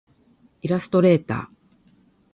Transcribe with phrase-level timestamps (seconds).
[0.63, 1.55] イラストレーター